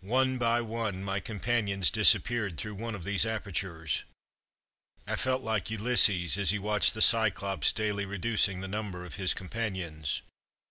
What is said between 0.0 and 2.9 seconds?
One by one my companions dis appeared through